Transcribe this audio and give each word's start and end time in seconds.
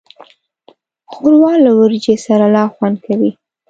ښوروا 1.11 1.53
له 1.63 1.71
وریجو 1.79 2.15
سره 2.27 2.45
لا 2.55 2.63
خوند 2.73 2.97
کوي. 3.05 3.31